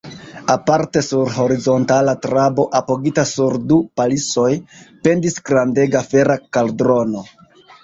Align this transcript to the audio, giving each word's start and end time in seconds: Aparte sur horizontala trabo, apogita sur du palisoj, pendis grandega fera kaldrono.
Aparte 0.51 1.01
sur 1.07 1.35
horizontala 1.41 2.15
trabo, 2.23 2.65
apogita 2.79 3.27
sur 3.33 3.59
du 3.73 3.79
palisoj, 4.01 4.49
pendis 5.05 5.39
grandega 5.53 6.05
fera 6.11 6.41
kaldrono. 6.61 7.25